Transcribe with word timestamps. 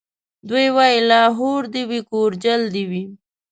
دی 0.49 0.65
وايي 0.75 0.99
لاهور 1.09 1.61
دي 1.73 1.83
وي 1.89 1.99
کورجل 2.11 2.61
دي 2.75 2.83
وي 2.91 3.03